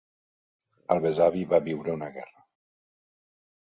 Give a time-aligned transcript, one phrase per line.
[0.95, 2.45] El besavi va viure una guerra.